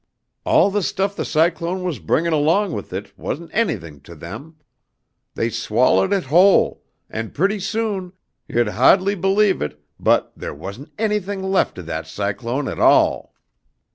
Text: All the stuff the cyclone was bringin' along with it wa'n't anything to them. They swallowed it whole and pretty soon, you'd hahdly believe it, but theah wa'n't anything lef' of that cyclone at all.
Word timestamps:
All 0.45 0.71
the 0.71 0.81
stuff 0.81 1.15
the 1.15 1.23
cyclone 1.23 1.83
was 1.83 1.99
bringin' 1.99 2.33
along 2.33 2.73
with 2.73 2.91
it 2.91 3.15
wa'n't 3.19 3.51
anything 3.53 3.99
to 4.01 4.15
them. 4.15 4.55
They 5.35 5.51
swallowed 5.51 6.11
it 6.11 6.23
whole 6.23 6.81
and 7.07 7.35
pretty 7.35 7.59
soon, 7.59 8.13
you'd 8.47 8.69
hahdly 8.69 9.13
believe 9.13 9.61
it, 9.61 9.79
but 9.99 10.33
theah 10.35 10.55
wa'n't 10.55 10.89
anything 10.97 11.43
lef' 11.43 11.77
of 11.77 11.85
that 11.85 12.07
cyclone 12.07 12.67
at 12.67 12.79
all. 12.79 13.35